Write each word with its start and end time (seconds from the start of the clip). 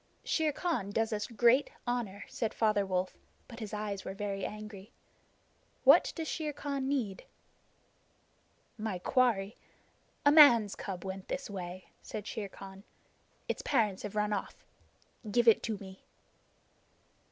"Shere 0.23 0.51
Khan 0.51 0.89
does 0.89 1.13
us 1.13 1.27
great 1.27 1.69
honor," 1.85 2.23
said 2.27 2.55
Father 2.55 2.87
Wolf, 2.87 3.19
but 3.47 3.59
his 3.59 3.71
eyes 3.71 4.03
were 4.03 4.15
very 4.15 4.43
angry. 4.43 4.91
"What 5.83 6.11
does 6.15 6.27
Shere 6.27 6.53
Khan 6.53 6.87
need?" 6.89 7.25
"My 8.79 8.97
quarry. 8.97 9.57
A 10.25 10.31
man's 10.31 10.73
cub 10.75 11.05
went 11.05 11.27
this 11.27 11.51
way," 11.51 11.85
said 12.01 12.25
Shere 12.25 12.49
Khan. 12.49 12.83
"Its 13.47 13.61
parents 13.61 14.01
have 14.01 14.15
run 14.15 14.33
off. 14.33 14.65
Give 15.29 15.47
it 15.47 15.61
to 15.69 15.77
me." 15.77 16.03